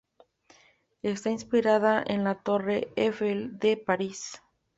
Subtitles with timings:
[1.03, 4.41] Está inspirada en la torre Eiffel de París.